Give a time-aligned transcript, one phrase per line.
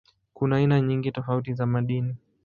[0.33, 2.15] Kuna aina nyingi tofauti za madini.